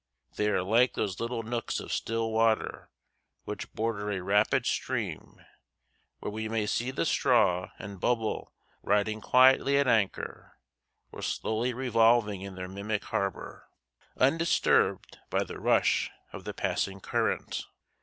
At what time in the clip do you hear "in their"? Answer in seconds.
12.41-12.67